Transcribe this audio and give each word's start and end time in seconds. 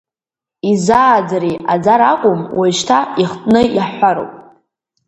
Изааӡари, 0.71 1.53
аӡара 1.73 2.05
акәым, 2.13 2.41
уажәшьҭа 2.57 2.97
ихтны 3.21 3.61
иаҳҳәароуп… 3.75 4.31